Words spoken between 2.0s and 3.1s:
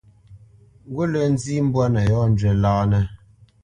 yɔ́njwǐ lǎnǝ.